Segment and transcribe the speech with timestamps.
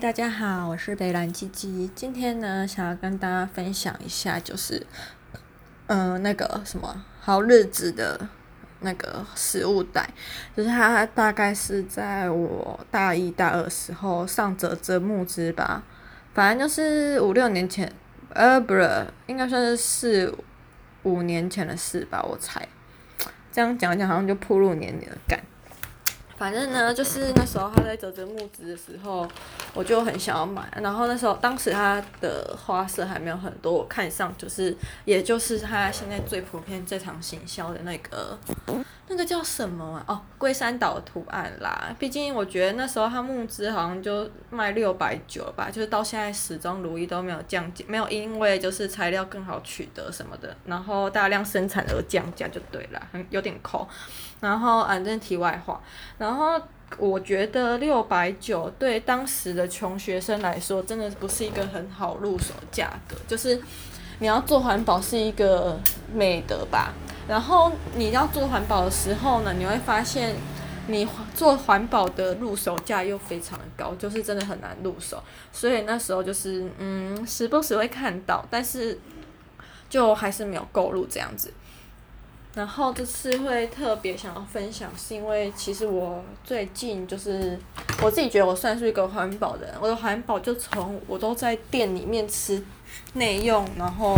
[0.00, 1.90] 大家好，我是北兰鸡鸡。
[1.92, 4.86] 今天呢，想要跟大家分享一下，就是，
[5.88, 8.28] 嗯、呃，那个什么好日子的
[8.78, 10.08] 那个食物袋，
[10.56, 15.82] 就是它大概是在我大一、大二时候上折折木之吧，
[16.32, 17.92] 反正就是五六年前，
[18.34, 20.32] 呃，不是，应该算是四
[21.02, 22.68] 五年前的事吧，我猜。
[23.50, 25.40] 这样讲讲好像就暴露年龄了，干。
[26.38, 29.28] 反正呢，就是那时候他在啧啧募资的时候，
[29.74, 30.62] 我就很想要买。
[30.80, 34.74] 然后那时候，当时他的花色还没有很多，我看上就是，
[35.04, 38.38] 也就是他现在最普遍、最常行销的那个，
[39.08, 40.14] 那个叫什么啊？
[40.14, 41.92] 哦，龟山岛图案啦。
[41.98, 53.88] 毕竟我觉得那时候他募资好像就卖六百九吧，就是到现在始终如一都没有降价，没有因为就是材料更好取得什么的，然后大量生产而降价就对了，很有点抠。
[54.40, 55.80] 然后，反正题外话，
[56.16, 56.60] 然后
[56.96, 63.16] 我觉得六百九对当时的穷学生来说，真的不是一个很好入手价格。
[63.26, 63.60] 就是
[64.20, 65.78] 你要做环保是一个
[66.14, 66.92] 美德吧，
[67.28, 70.34] 然后你要做环保的时候呢，你会发现
[70.86, 75.22] 你做环保的入手价又非常的高，就是真的很难入手。
[75.52, 78.98] 所以那时候就是嗯，时不时会看到，但是
[79.90, 81.52] 就还是没有购入这样子。
[82.58, 87.56] 然后这次会特别想要分享，是因为其实我最近就是
[88.02, 89.74] 我自己觉得我算是一个环保的人。
[89.80, 92.60] 我的环保就从我都在店里面吃
[93.12, 94.16] 内用，然后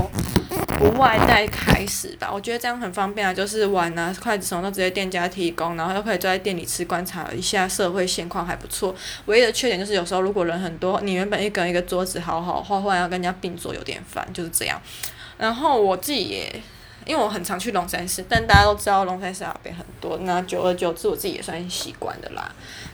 [0.78, 2.30] 不外带开始吧。
[2.32, 8.94] 我觉得这样很方便啊，就是碗啊、筷子什么都直接店家提供，然后又可以坐在店里吃，观察一下社会现况还不错。
[9.26, 14.80] 唯一的缺点就是有时候如果人很多，你原本一个人一个桌子好好画，忽然要跟人家并桌有点烦，就是这样。
[15.36, 16.62] 然后我自己也。
[17.10, 22.48] 因为我很常去龙山寺，但大家都知道龙山寺阿伯很多，那久而久之我自己也算习惯的啦。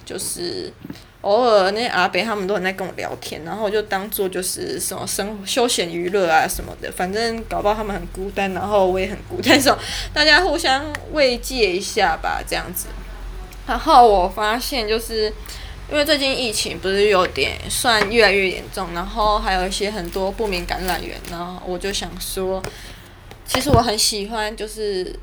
[0.06, 0.72] 就是
[1.20, 9.78] 偶尔那阿伯他们都很在跟我聊天，然后我就当做就是什么生休闲娱乐啊什么的，反正搞不好他们很孤单，然后我也很孤单，说
[10.14, 12.86] 大家互相慰藉一下吧，这样子。
[13.66, 15.30] 然后我发现就是
[15.90, 22.62] 因为最近疫情不是有点算越来越严重，然后还有一些很多不明感染源，然后我就想说。
[23.46, 25.18] 其实我很喜欢，就是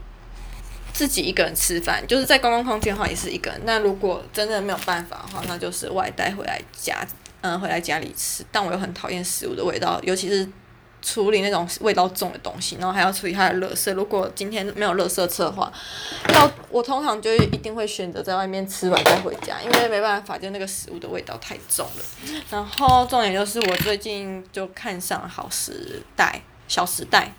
[0.93, 3.61] 自己一个人吃饭，就是在公共空间的话也是一个人。
[3.65, 7.05] 那如果真的没有办法的话，那就是外带回来家，
[7.41, 8.45] 嗯，回来家里吃。
[8.51, 10.47] 但我又很讨厌食物的味道，尤其是
[11.01, 13.93] 处理那种味道重的东西，然后还要处理它的垃圾。
[13.93, 15.71] 如果今天没有垃圾车的话，
[16.29, 22.41] 那我通常就一定会选择在外面吃完再回家，因为没办法，就那个食物的味道太重了。
[22.49, 27.33] 然后重点就是我最近就看上好时代、小时代。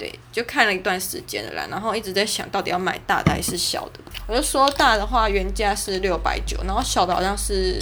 [0.00, 4.00] 对，就看了一段时间了啦，然后一直在想到底要买大的还是小的。
[4.26, 7.78] 我就说大的话原价是六百九，然后小的好像是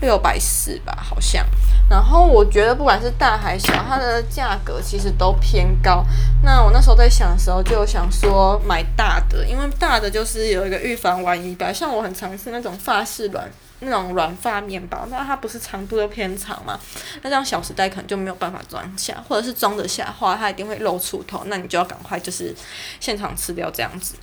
[0.00, 1.44] 六百四吧，好像。
[1.88, 6.04] 然后我觉得不管是大还是小，它的价格其实都偏高。
[6.42, 11.72] 那我那时候在想的时候，就想说买大的，因为大的就是有一个预防万一吧。
[11.72, 13.50] 像我很常吃那种法式软。
[13.80, 16.76] 那种软发面包，那它不是长度又偏长嘛？
[17.22, 22.52] 那这样小时代可能就没有办法装下，或者是装得下的话，它一定会露出头，那你就要赶快就是
[22.98, 24.16] 现场吃掉这样子，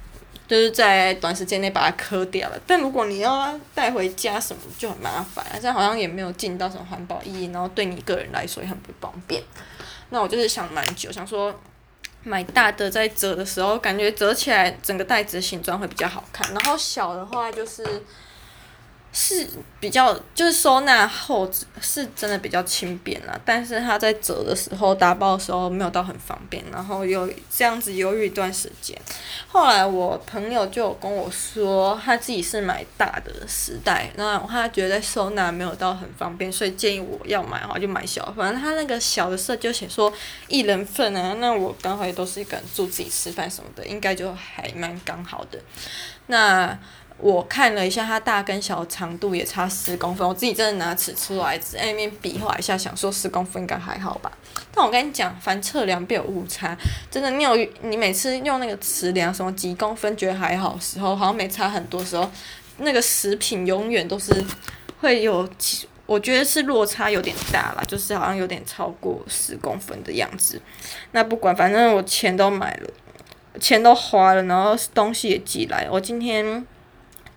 [0.48, 2.60] 就是在短时间内把它磕掉了。
[2.68, 9.42] 但如果你要带回家什么就很麻烦，这样好像也没有尽到什么环保意义，然后对你个人来说也很不方便。
[10.10, 11.54] 那我就是想蛮久，想说
[12.24, 17.84] 买大的在折的时候，感觉折起来整个袋子的形状会比较好看，然后小的话就是。
[19.18, 19.48] 是
[19.80, 21.50] 比较就是收纳后
[21.80, 29.00] 是真的比较轻便啦，但是它在折的时候打包的时候没有到很方便，然后又这样子犹豫一段时间。
[29.48, 38.30] 后来我朋友就有跟我说，他自己是买大的时代，那他觉得收纳没有到很方便，所以建议我要买的话就买小。
[38.36, 40.12] 反正他那个小的色就写说
[40.50, 45.58] 一人份啊，那我刚好也都是一个人住自己吃饭什么的，应该就还蛮刚好的。
[46.28, 46.78] 那。
[47.18, 50.28] 我看了一下，它大跟小长度也差十公分。
[50.28, 54.30] 我自己真的拿尺出来，在那边比划一下，想说十公分应该还好吧。
[54.74, 56.78] 但我跟你讲，凡测量必有误差，
[57.10, 62.30] 真的，你有你每次用那个尺量什么几公分觉得还好时候，好像没差很多时候，
[62.80, 64.46] 那个食品永远都是
[65.00, 65.48] 会有，
[66.06, 70.62] 我觉得是落差有点大啦，就是好像有点超过十公分的样子。
[71.12, 72.90] 那不管，反正我钱都买了，
[73.62, 76.68] 钱都花了，然后东西也寄来，我今天。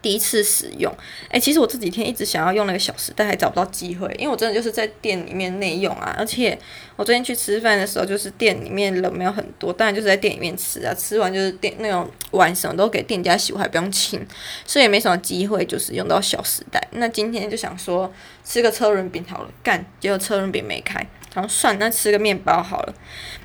[0.00, 0.92] 第一次使用，
[1.24, 6.56] 哎、欸，其实我这几天一直想要用那个小时代，还找不到机会，因为我真的就是在店里面内用啊，而且
[6.94, 14.24] 我最近去吃饭的时候，就是店里面人没有很多，当然就是在店里面吃啊，吃完就是店那种碗什么都给店家洗，我还不用清，
[14.64, 16.80] 所以也没什么机会就是用到小时代。
[16.92, 18.12] 那今天就想说
[18.44, 21.04] 吃个车轮饼好了，干，结果车轮饼没开，
[21.34, 22.94] 然后算那吃个面包好了，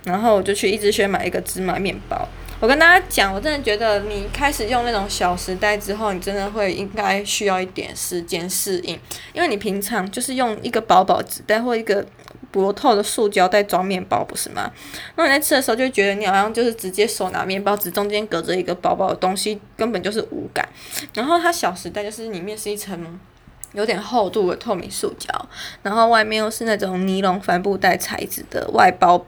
[0.04, 2.28] 然后我就去一直选买一个芝麻面包。
[2.60, 8.98] 我跟大家讲，我真的觉得你开始用那种小时代之后，你真的会应该需要一点时间适应，
[9.34, 12.06] 因为你平常就是用一个薄薄纸袋或一个
[12.52, 14.72] 薄透的塑胶袋装面包，不是吗？
[15.18, 20.66] 那你在吃的时候就觉得你好像就是直接手拿面包，纸中间隔着一个薄薄的东西，根本就是无感。
[21.14, 23.20] 然后它小时代就是里面是一层
[23.74, 25.28] 有点厚度的透明塑胶，
[25.82, 29.26] 然后外面又是那种尼龙帆布袋材质的外包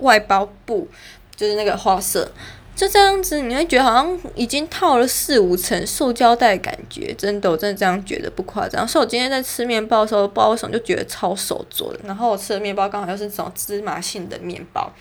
[0.00, 0.86] 外包布，
[1.34, 2.30] 就是那个花色。
[2.74, 8.86] 就这样子，你会觉得好像已经套了四五层塑胶袋，感觉真的，我真的这样觉得不夸张。
[8.86, 12.00] 所以我今天在吃面包的时候，不知道为什么就觉得超手做的。
[12.04, 14.92] 然后我吃的面包刚好又是这种芝麻性的面包，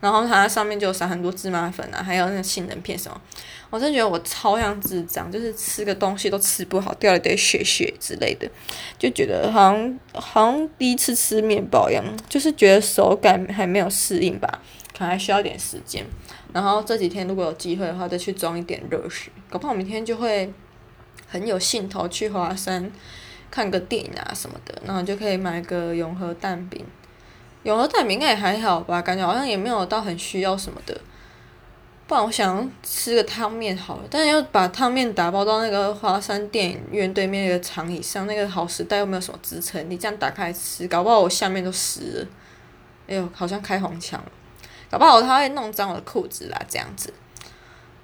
[0.00, 3.20] 然后它上面就撒很多芝麻粉啊，还有那个杏仁片什么。
[3.68, 8.46] 我真的觉得我超像智障，就是吃个东西都吃不好，掉了一堆血血之类的，
[8.98, 14.60] 就觉得好像好像第一次吃面包一样，就是觉得手感还没有适应吧，
[14.96, 16.04] 可能还需要点时间。
[16.52, 20.52] 然后这几天如果有机会的话，再去装一点热水，搞不好明天就会
[21.28, 22.90] 很有兴头去华山
[23.50, 26.84] 看个电影啊什么的，然后就可以买个永和蛋饼。
[27.62, 31.00] 永和蛋饼应该也还好吧，感觉好像也没有到很需要什么的。
[32.08, 42.26] 不然我想吃个汤面好了，但是要把汤面打包到那个华山电影院对面那个长椅上，那个好时代又没有什么支撑，你这样打开吃，搞不好我下面都湿了。
[43.06, 44.26] 哎呦，好像开黄腔了。
[44.92, 47.14] 搞不好他会弄脏我的裤子啦，这样子，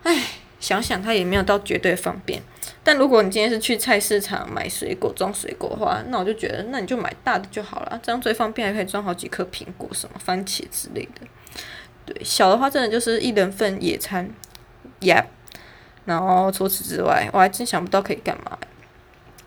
[0.05, 0.25] 唉，
[0.59, 2.43] 想想他也没有到绝对方便。
[2.83, 11.27] 但如果你今天是去菜市场买水果装水果的话，那我就觉得那你就买大的就好了，这样最方便，还可以装好几颗苹果、什么番茄之类的。
[12.07, 14.31] 对，小的话真的就是一人份野餐
[15.03, 15.27] ，Yep。
[16.07, 18.57] 然后除此之外，我还真想不到可以干嘛。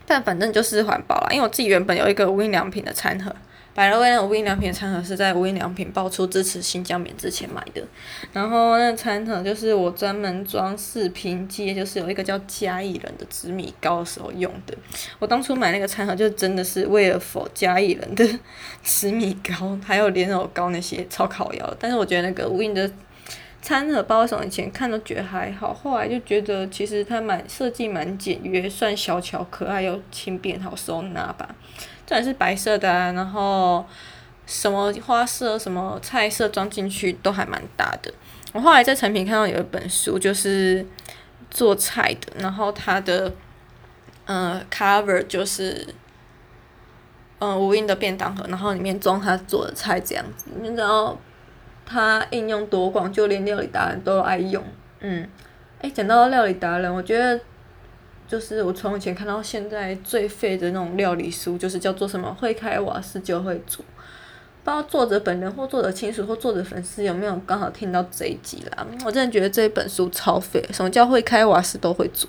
[0.06, 3.34] 但反正就是环保啦，因为我自己原本有一个无印良品的餐盒。
[3.74, 7.82] 百乐威那无印良品的餐盒是在无印良品爆出支持新疆棉之前买的，
[8.32, 14.76] 然后那餐盒就是我专门装饰拼接，就是有一个叫嘉义人的紫米糕的时候用的。
[15.18, 18.28] 我当初买那个餐盒就真的是为了否嘉义人的
[18.82, 21.76] 紫米糕，还有莲藕糕那些超烤窑。
[21.78, 22.90] 但是我觉得那个无印的
[23.62, 31.48] 餐盒包什么以前看都觉得还好，后来就觉得其实它蛮设计蛮简约，算小巧可爱又轻便好收纳吧。
[32.12, 33.82] 虽然是白色的啊，然后
[34.44, 38.12] 什么花色、什么菜色装进去都还蛮搭的。
[38.52, 40.86] 我后来在成品看到有一本书，就是
[41.50, 43.32] 做菜的，然后它的
[44.26, 45.88] 嗯、呃、cover 就是
[47.38, 50.50] 嗯无印的便当盒，然后里面装他做的菜这样子。
[50.60, 51.18] 你知道
[51.86, 54.62] 它应用多广，就连料理达人都爱用。
[55.00, 55.26] 嗯，
[55.80, 57.40] 诶，讲到料理达人，我觉得。
[58.32, 63.84] 就是我从以前看到现在最废的那种料理书，就是叫做什么“会开瓦斯就会煮”。
[64.64, 68.86] 不知道作者本人或作者亲属或作者粉丝有没有刚好听到这一集啦？
[69.04, 70.66] 我真的觉得这一本书超废。
[70.72, 72.26] 什么叫会开瓦斯都会煮？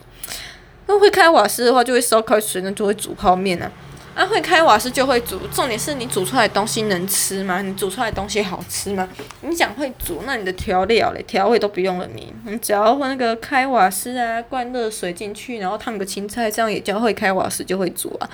[0.87, 3.71] 那会开瓦斯的话，就会烧开水，那就会煮泡面啊。
[4.13, 7.61] 啊，会开瓦斯就会煮，重点是你煮出来的东西能吃吗？
[7.63, 9.09] 你煮出来的东西好吃吗？
[9.41, 18.29] 你讲会煮，那你的调料嘞、调味都不用了你，你只要那个开瓦斯啊，灌热水进去，然后烫个青菜，这样也叫会开瓦斯就会煮啊。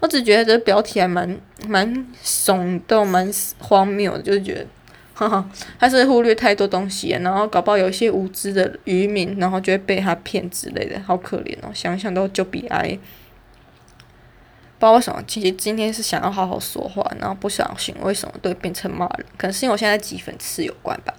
[0.00, 1.38] 我只觉得这标题还蛮
[1.68, 4.66] 蛮耸动、蛮荒谬，就是觉得，
[5.12, 12.98] 哈哈，他是忽略太多东西，然后搞不好有一些无知的渔民，然后就会被他骗之类的，好可怜哦，想想都就悲哀。
[14.80, 19.26] 不知道为什么，其实今天是想要好好说话，然后不小心为什么对变成骂人？
[19.36, 21.12] 可能是因为我现在挤粉刺有关吧，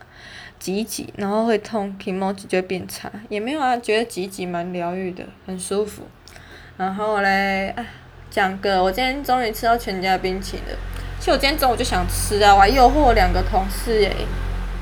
[0.57, 6.01] 挤一挤，然后会痛，kimochi 就会变差，也没有啊，觉得挤一挤蛮疗愈的，很舒服。
[6.75, 7.85] 然后嘞，哎，
[8.31, 10.79] 讲个，我今天终于吃到全家冰淇淋了。
[11.19, 14.25] 其实我今天中午就想吃啊，我还诱惑两个同事诶，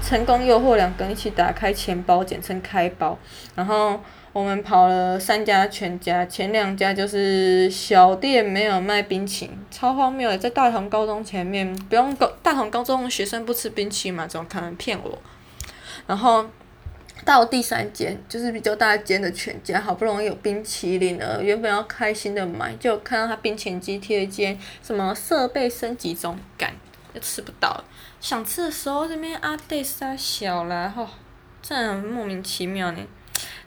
[0.03, 3.17] 成功诱惑两个人一起打开钱包，简称开包，
[3.55, 3.99] 然后。
[4.31, 14.27] 我们跑了三家全家，前两家就是小店，没有卖冰淇淋，超荒谬的，在大同高中前面，不用高，大同高中学生不吃冰淇淋嘛？
[14.27, 15.17] 怎么可能骗我？
[16.05, 16.45] 然后
[17.25, 26.71] 到第三间，就是比较大间的全家，好不容易有冰淇淋了，原本要开心的买，就看到他冰淇淋机贴一间什么设备升级中，干，
[27.19, 27.83] 吃不到，
[28.19, 31.07] 想吃的时候这边阿弟杀小了，吼，
[31.61, 32.99] 真的莫名其妙呢。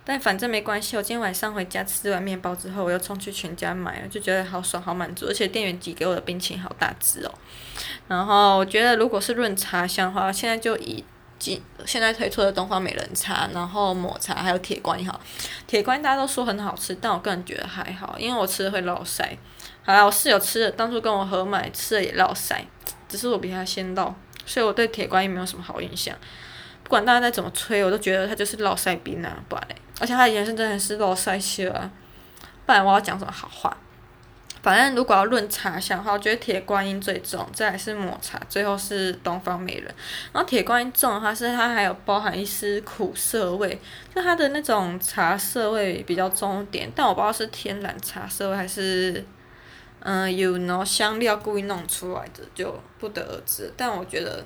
[0.04, 7.32] 但反正没关系，我今天晚上回家吃完面包之后，我又冲去全家买了，就觉得好爽好满足，而且店员寄给我的冰淇淋好大只哦。
[8.08, 11.04] 然后我觉得如果是润茶香的话，现在就以。
[11.84, 15.20] 现在推出的东方美人茶，然后抹茶还有铁观音哈，
[15.66, 19.24] 铁观音大家都说很好吃，但我个人觉得还好，因为我吃的会落腮。
[19.82, 22.60] 好啦，我室友吃的，当初跟我合买吃的也落腮，
[23.12, 24.14] 只是我比他先到，
[24.46, 26.16] 所以我对铁观音没有什么好印象。
[26.82, 31.90] 不管大家再怎么吹，我都觉得它就是落腮冰啊，不然嘞，而且它的颜色真的是落腮色啊，
[32.64, 33.76] 不然我要讲什么好话？
[34.62, 39.94] 反正如果要论茶香的话，我觉得铁观音最重，再来是抹茶，最后是东方美人。
[40.32, 43.80] 然后铁观音重的话，是它还有包含一丝苦涩味，
[44.14, 49.24] 就它的那种茶涩味比较重一点，但我不知道是天然茶涩味还是，
[50.04, 53.72] 嗯，有那香料故意弄出来的，就不得而知。
[53.76, 54.44] 但我觉得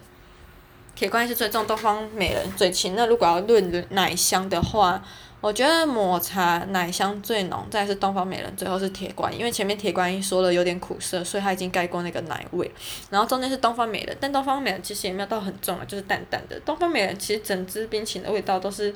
[0.94, 2.94] 铁观音是最重，东方美人最轻。
[2.94, 5.02] 那如果要论奶香的话，
[5.40, 9.38] 我觉得抹茶奶香最浓，再是东方美人，最后是铁观音。
[9.38, 12.70] 因为前面铁观音说了有点苦涩，所以它已经盖过那个奶味。
[13.08, 16.60] 然后中间是东方美人，但东方美人其实也没有到很重啊，就是淡淡的。
[16.60, 18.94] 东方美人其实整支冰淇淋的味道都是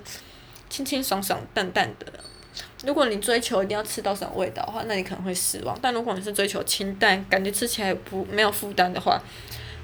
[0.69, 2.07] 清清爽爽、淡淡的。
[2.85, 5.79] 如果你追求一定要吃到什么味道的话，那你可能会失望。
[5.83, 9.21] 但如果你是追求清淡，感觉吃起来不没有负担的话，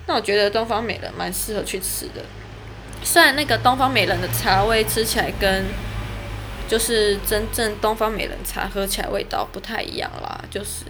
[0.06, 2.22] 那我觉得东方美人蛮适合去吃的。
[3.02, 5.64] 虽然那个东方美人的茶味吃起来跟
[6.68, 10.84] 就是真正东方美人茶喝起来味道不太一样啦，就是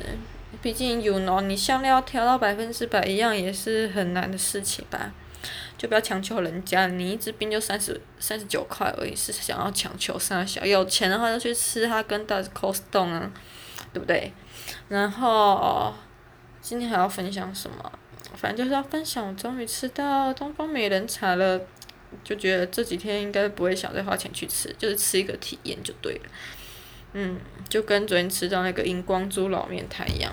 [0.63, 5.13] 毕竟 you know 你香料调到百分之百一样也是很难的事情吧，
[5.79, 13.31] 就不要强求人家，你一支冰就三十三十九块而已，是想要强求三小，有钱的话就去吃哈根达斯 costone 啊，
[13.93, 14.33] 对不对？
[14.89, 15.95] 然后
[16.61, 17.93] 今天还要分享什么？
[18.35, 21.61] 反正就是要分享，我终于吃到东方美人茶了。
[22.23, 26.21] 就觉得这几天应该不会想再花钱去吃，就是吃一个体验就对了。
[27.13, 30.33] 嗯，就跟昨天吃到那个荧光猪老面摊一样。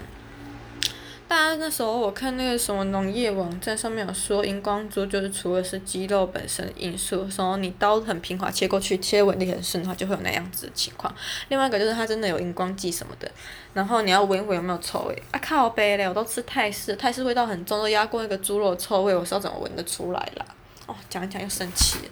[1.28, 11.14] 大家那时候我看那个什么农业网站上面有说，荧光猪就是除了是肌肉本身因素，说你刀很平滑切过去，切纹理很顺的话，就会有那样子的情况。
[11.50, 13.32] 另外一个就是它真的有荧光剂什么的，
[13.74, 15.24] 然后你要闻一闻有没有臭味。
[15.32, 20.46] 啊靠北嘞，我都吃泰式，泰式味道很重，都压过那个猪肉臭味，我是要怎么闻得出来啦？
[20.86, 22.12] 哦，讲一讲又生气了，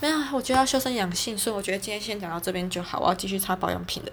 [0.00, 4.12] 没有，我觉得要修身养性，所以我觉得今天先讲到这边就好，我要继续擦保养品了。